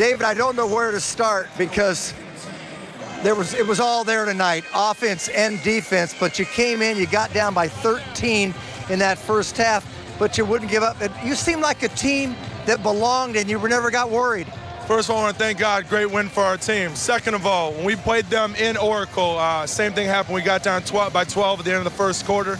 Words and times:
David, 0.00 0.22
I 0.22 0.32
don't 0.32 0.56
know 0.56 0.66
where 0.66 0.92
to 0.92 0.98
start 0.98 1.50
because 1.58 2.14
there 3.22 3.34
was 3.34 3.52
it 3.52 3.66
was 3.66 3.80
all 3.80 4.02
there 4.02 4.24
tonight, 4.24 4.64
offense 4.74 5.28
and 5.28 5.62
defense. 5.62 6.14
But 6.18 6.38
you 6.38 6.46
came 6.46 6.80
in, 6.80 6.96
you 6.96 7.06
got 7.06 7.34
down 7.34 7.52
by 7.52 7.68
13 7.68 8.54
in 8.88 8.98
that 9.00 9.18
first 9.18 9.58
half, 9.58 9.86
but 10.18 10.38
you 10.38 10.46
wouldn't 10.46 10.70
give 10.70 10.82
up. 10.82 10.96
You 11.22 11.34
seemed 11.34 11.60
like 11.60 11.82
a 11.82 11.88
team 11.88 12.34
that 12.64 12.82
belonged, 12.82 13.36
and 13.36 13.50
you 13.50 13.58
never 13.68 13.90
got 13.90 14.08
worried. 14.08 14.50
First 14.86 15.10
of 15.10 15.16
all, 15.16 15.20
I 15.20 15.24
want 15.24 15.36
to 15.36 15.38
thank 15.38 15.58
God. 15.58 15.86
Great 15.86 16.10
win 16.10 16.30
for 16.30 16.44
our 16.44 16.56
team. 16.56 16.94
Second 16.94 17.34
of 17.34 17.44
all, 17.44 17.74
when 17.74 17.84
we 17.84 17.94
played 17.94 18.24
them 18.24 18.54
in 18.54 18.78
Oracle, 18.78 19.36
uh, 19.36 19.66
same 19.66 19.92
thing 19.92 20.06
happened. 20.06 20.34
We 20.34 20.40
got 20.40 20.62
down 20.62 20.80
12 20.80 21.12
by 21.12 21.24
12 21.24 21.58
at 21.58 21.64
the 21.66 21.72
end 21.72 21.78
of 21.78 21.84
the 21.84 21.90
first 21.90 22.24
quarter, 22.24 22.58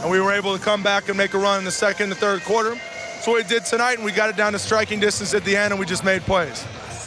and 0.00 0.10
we 0.10 0.22
were 0.22 0.32
able 0.32 0.56
to 0.56 0.64
come 0.64 0.82
back 0.82 1.10
and 1.10 1.18
make 1.18 1.34
a 1.34 1.38
run 1.38 1.58
in 1.58 1.66
the 1.66 1.70
second 1.70 2.12
and 2.12 2.18
third 2.18 2.42
quarter. 2.44 2.80
What 3.28 3.44
we 3.44 3.44
did 3.46 3.66
tonight, 3.66 3.96
and 3.96 4.06
we 4.06 4.12
got 4.12 4.30
it 4.30 4.36
down 4.36 4.54
to 4.54 4.58
striking 4.58 5.00
distance 5.00 5.34
at 5.34 5.44
the 5.44 5.54
end, 5.54 5.74
and 5.74 5.78
we 5.78 5.84
just 5.84 6.02
made 6.02 6.22
plays. 6.22 6.62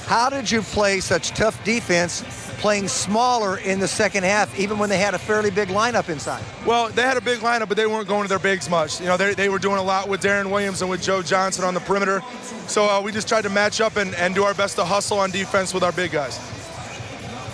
How 0.06 0.30
did 0.30 0.52
you 0.52 0.62
play 0.62 1.00
such 1.00 1.32
tough 1.32 1.64
defense, 1.64 2.24
playing 2.60 2.90
smaller 2.90 3.58
in 3.58 3.80
the 3.80 3.88
second 3.88 4.24
half, 4.24 4.60
even 4.60 4.78
when 4.78 4.88
they 4.88 5.00
had 5.00 5.16
a 5.16 5.18
fairly 5.18 5.50
big 5.50 5.70
lineup 5.70 6.10
inside? 6.10 6.44
Well, 6.64 6.90
they 6.90 7.02
had 7.02 7.18
a 7.18 7.22
big 7.22 7.40
lineup, 7.40 7.70
but 7.70 7.76
they 7.76 7.88
weren't 7.88 8.08
going 8.08 8.22
to 8.22 8.30
their 8.30 8.38
bigs 8.38 8.70
much. 8.70 9.00
You 9.02 9.08
know, 9.08 9.18
they, 9.18 9.34
they 9.34 9.50
were 9.50 9.58
doing 9.58 9.78
a 9.78 9.82
lot 9.82 10.08
with 10.08 10.22
Deron 10.22 10.52
Williams 10.52 10.84
and 10.84 10.92
with 10.92 11.02
Joe 11.02 11.24
Johnson 11.24 11.66
on 11.66 11.74
the 11.74 11.80
perimeter. 11.80 12.22
So 12.68 12.88
uh, 12.88 13.02
we 13.02 13.12
just 13.12 13.28
tried 13.28 13.42
to 13.46 13.50
match 13.50 13.82
up 13.82 13.96
and, 13.96 14.14
and 14.14 14.36
do 14.36 14.44
our 14.44 14.54
best 14.54 14.76
to 14.76 14.86
hustle 14.86 15.18
on 15.18 15.32
defense 15.32 15.74
with 15.74 15.82
our 15.82 15.92
big 15.92 16.12
guys. 16.12 16.40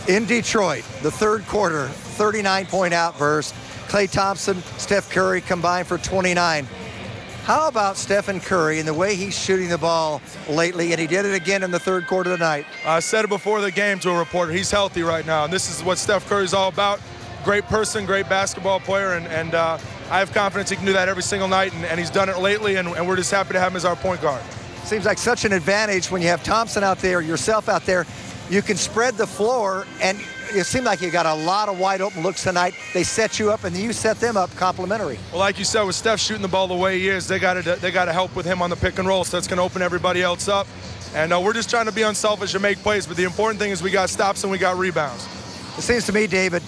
in 0.10 0.26
Detroit, 0.26 0.84
the 1.04 1.12
third 1.12 1.46
quarter, 1.48 1.88
39-point 2.18 2.94
outburst. 2.94 3.56
Klay 3.88 4.12
Thompson, 4.12 4.62
Steph 4.78 5.10
Curry 5.10 5.40
combined 5.40 5.88
for 5.88 5.98
29. 5.98 6.68
How 7.48 7.70
about 7.70 7.96
Stephen 7.96 8.42
Curry 8.42 8.78
and 8.80 8.86
the 8.86 8.94
way 8.94 9.16
he's 9.16 9.34
shooting 9.34 9.70
the 9.70 9.78
ball 9.78 10.22
lately? 10.50 10.92
And 10.92 11.00
he 11.00 11.08
did 11.08 11.26
it 11.26 11.34
again 11.34 11.64
in 11.64 11.72
the 11.72 11.80
third 11.80 12.06
quarter 12.06 12.36
tonight. 12.36 12.66
I 12.86 13.00
said 13.00 13.24
it 13.24 13.30
before 13.30 13.62
the 13.62 13.72
game 13.72 14.00
to 14.00 14.10
a 14.10 14.20
reporter. 14.20 14.52
He's 14.52 14.70
healthy 14.70 15.02
right 15.02 15.26
now, 15.26 15.46
and 15.46 15.54
this 15.54 15.72
is 15.72 15.82
what 15.82 15.98
Steph 15.98 16.28
Curry's 16.28 16.54
all 16.54 16.68
about. 16.68 17.00
Great 17.46 17.64
person, 17.64 18.06
great 18.06 18.28
basketball 18.28 18.82
player, 18.82 19.14
and, 19.14 19.28
and 19.28 19.56
uh, 19.56 19.78
I 20.12 20.20
have 20.20 20.34
confidence 20.34 20.70
he 20.70 20.76
can 20.76 20.86
do 20.86 20.92
that 20.92 21.08
every 21.08 21.24
single 21.24 21.48
night, 21.48 21.74
and, 21.74 21.86
and 21.86 21.98
he's 21.98 22.10
done 22.10 22.28
it 22.28 22.38
lately, 22.40 22.76
and, 22.76 22.90
and 22.90 23.08
we're 23.08 23.16
just 23.16 23.32
happy 23.32 23.54
to 23.54 23.62
have 23.62 23.72
him 23.72 23.78
as 23.78 23.86
our 23.86 23.96
point 23.96 24.22
guard. 24.22 24.44
Seems 24.84 25.06
like 25.06 25.18
such 25.18 25.46
an 25.46 25.54
advantage 25.54 26.12
when 26.12 26.22
you 26.22 26.28
have 26.28 26.44
Thompson 26.44 26.84
out 26.84 27.00
there, 27.00 27.22
yourself 27.22 27.70
out 27.70 27.86
there. 27.86 28.06
You 28.50 28.62
can 28.62 28.76
spread 28.76 29.14
the 29.14 29.26
floor, 29.26 29.88
and 30.02 30.20
it 30.50 30.66
seemed 30.66 30.86
like 30.86 31.02
you 31.02 31.12
got 31.12 31.26
a 31.26 31.34
lot 31.34 31.70
of 31.70 31.80
wide 31.80 32.02
open 32.02 32.24
looks 32.24 32.44
tonight. 32.44 32.74
They 32.94 33.04
set 33.04 33.40
you 33.40 33.52
up, 33.52 33.64
and 33.64 33.76
you 33.76 33.94
set 33.94 34.20
them 34.20 34.38
up 34.38 34.54
complimentary. 34.56 35.20
Well, 35.32 35.40
like 35.40 35.60
you 35.60 35.66
said, 35.66 35.84
with 35.84 35.96
Steph 35.96 36.20
shooting 36.20 36.42
the 36.42 36.48
ball 36.48 36.68
the 36.68 36.76
way 36.76 37.00
he 37.00 37.10
is, 37.10 37.28
they 37.28 37.40
got 37.40 37.54
to 37.56 37.76
they 37.76 37.92
got 37.92 38.06
to 38.06 38.14
help 38.14 38.36
with 38.36 38.46
him 38.46 38.62
on 38.62 38.70
the 38.70 38.76
pick 38.76 39.00
and 39.00 39.08
roll, 39.08 39.24
so 39.24 39.38
that's 39.38 39.48
going 39.48 39.58
to 39.58 39.64
open 39.64 39.82
everybody 39.82 40.22
else 40.22 40.48
up. 40.48 40.68
And 41.16 41.34
uh, 41.34 41.40
we're 41.40 41.54
just 41.54 41.70
trying 41.70 41.86
to 41.86 41.92
be 41.92 42.02
unselfish 42.02 42.54
and 42.54 42.62
make 42.62 42.78
plays, 42.80 43.08
but 43.08 43.18
the 43.18 43.24
important 43.24 43.60
thing 43.60 43.72
is 43.72 43.82
we 43.82 43.92
got 43.92 44.10
stops 44.10 44.44
and 44.44 44.52
we 44.52 44.58
got 44.58 44.78
rebounds. 44.78 45.26
It 45.78 45.82
seems 45.82 46.06
to 46.08 46.14
me, 46.14 46.28
David, 46.28 46.62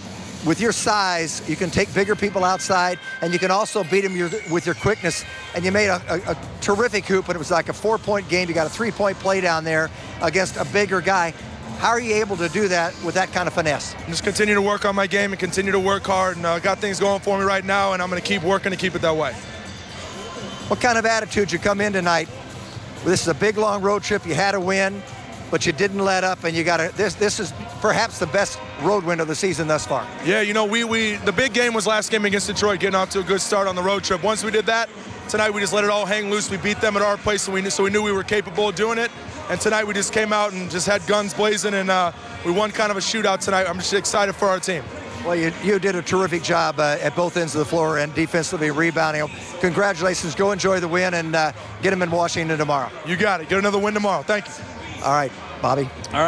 with 0.46 0.62
your 0.62 0.72
size, 0.72 1.48
you 1.50 1.58
can 1.58 1.70
take 1.70 1.94
bigger 1.94 2.16
people 2.16 2.46
outside, 2.46 3.00
and 3.22 3.34
you 3.34 3.40
can 3.40 3.52
also 3.52 3.84
beat 3.84 4.02
them 4.02 4.16
your, 4.16 4.30
with 4.50 4.66
your 4.66 4.76
quickness. 4.76 5.26
And 5.54 5.66
you 5.66 5.72
made 5.72 5.90
a, 5.90 6.02
a, 6.10 6.32
a 6.32 6.38
terrific 6.62 7.06
hoop, 7.06 7.28
and 7.28 7.36
it 7.36 7.40
was 7.40 7.52
like 7.52 7.68
a 7.68 7.74
four-point 7.74 8.30
game. 8.30 8.48
You 8.48 8.56
got 8.56 8.68
a 8.68 8.70
three-point 8.70 9.20
play 9.20 9.42
down 9.42 9.66
there 9.66 9.90
against 10.22 10.56
a 10.56 10.66
bigger 10.66 11.02
guy. 11.02 11.34
How 11.80 11.92
are 11.92 12.00
you 12.02 12.16
able 12.16 12.36
to 12.36 12.50
do 12.50 12.68
that 12.68 12.94
with 13.06 13.16
that 13.16 13.32
kind 13.32 13.48
of 13.48 13.54
finesse? 13.54 13.96
Just 14.08 14.26
continue 14.26 14.54
to 14.54 14.62
work 14.62 14.84
on 14.84 14.96
my 14.96 15.08
game 15.08 15.32
and 15.32 15.40
continue 15.40 15.72
to 15.72 15.80
work 15.80 16.04
hard, 16.04 16.36
and 16.36 16.46
uh, 16.46 16.60
got 16.60 16.80
things 16.80 17.00
going 17.00 17.22
for 17.22 17.40
me 17.40 17.46
right 17.46 17.64
now, 17.64 17.94
and 17.94 18.02
I'm 18.02 18.10
going 18.10 18.22
to 18.22 18.28
keep 18.28 18.44
working 18.44 18.72
to 18.72 18.78
keep 18.78 18.96
it 18.96 19.02
that 19.02 19.16
way. 19.16 19.32
What 20.68 20.82
kind 20.82 20.98
of 20.98 21.06
attitude 21.06 21.54
you 21.54 21.58
come 21.58 21.80
in 21.80 21.94
tonight? 21.94 22.28
This 23.06 23.22
is 23.22 23.30
a 23.30 23.34
big, 23.34 23.58
long 23.58 23.82
road 23.82 24.04
trip. 24.04 24.26
You 24.26 24.34
had 24.34 24.56
a 24.56 24.60
win, 24.60 25.02
but 25.52 25.66
you 25.66 25.72
didn't 25.72 26.04
let 26.04 26.26
up, 26.26 26.44
and 26.44 26.54
you 26.54 26.66
got 26.66 26.78
to. 26.78 26.92
This 26.98 27.14
this 27.16 27.40
is 27.40 27.54
perhaps 27.80 28.20
the 28.20 28.28
best 28.28 28.60
road 28.82 29.06
win 29.06 29.22
of 29.22 29.30
the 29.30 29.36
season 29.36 29.70
thus 29.70 29.88
far. 29.88 30.06
Yeah, 30.26 30.42
you 30.42 30.54
know, 30.54 30.66
we, 30.66 30.84
we 30.84 31.16
the 31.16 31.32
big 31.32 31.54
game 31.54 31.74
was 31.74 31.88
last 31.88 32.12
game 32.12 32.26
against 32.26 32.48
Detroit, 32.48 32.82
getting 32.82 32.96
off 32.96 33.10
to 33.12 33.22
a 33.22 33.24
good 33.24 33.40
start 33.40 33.70
on 33.70 33.76
the 33.76 33.84
road 33.84 34.04
trip. 34.04 34.22
Once 34.22 34.44
we 34.44 34.52
did 34.52 34.66
that, 34.66 34.90
tonight 35.30 35.52
we 35.52 35.62
just 35.62 35.72
let 35.72 35.86
it 35.86 35.90
all 35.90 36.06
hang 36.06 36.30
loose. 36.30 36.52
We 36.52 36.58
beat 36.58 36.82
them 36.82 36.98
at 36.98 37.02
our 37.02 37.16
place, 37.16 37.44
so 37.44 37.54
we 37.54 37.62
knew, 37.62 37.70
so 37.70 37.86
we 37.86 37.90
knew 37.90 38.04
we 38.04 38.12
were 38.12 38.26
capable 38.26 38.68
of 38.68 38.76
doing 38.76 38.98
it. 38.98 39.12
And 39.50 39.60
tonight 39.60 39.88
we 39.88 39.96
just 39.96 40.14
came 40.14 40.32
out 40.32 40.54
and 40.54 40.70
just 40.70 40.86
had 40.86 41.06
guns 41.08 41.34
blazing, 41.34 41.74
and 41.74 41.90
uh, 41.90 42.12
we 42.46 42.52
won 42.52 42.70
kind 42.72 42.92
of 42.92 42.98
a 42.98 43.00
shootout 43.00 43.40
tonight. 43.40 43.66
I'm 43.68 43.78
just 43.78 43.94
excited 43.94 44.36
for 44.36 44.48
our 44.48 44.60
team. 44.60 44.84
Well, 45.26 45.36
you, 45.36 45.52
you 45.64 45.80
did 45.80 45.96
a 45.96 46.04
terrific 46.04 46.44
job 46.44 46.80
uh, 46.80 46.98
at 47.02 47.16
both 47.16 47.36
ends 47.36 47.56
of 47.56 47.60
the 47.60 47.66
floor 47.66 47.98
and 47.98 48.14
defensively 48.14 48.70
rebounding. 48.70 49.28
Congratulations. 49.60 50.36
Go 50.36 50.52
enjoy 50.52 50.80
the 50.80 50.88
win 50.88 51.16
and 51.16 51.36
uh, 51.36 51.52
get 51.82 51.90
them 51.90 52.04
in 52.04 52.12
Washington 52.12 52.60
tomorrow. 52.60 52.92
You 53.08 53.18
got 53.18 53.42
it. 53.42 53.50
Get 53.50 53.58
another 53.58 53.80
win 53.80 53.96
tomorrow. 53.96 54.22
Thank 54.22 54.48
you. 54.48 54.54
All 55.04 55.14
right, 55.14 55.32
Bobby. 55.64 55.90
All 56.14 56.20
right. 56.22 56.28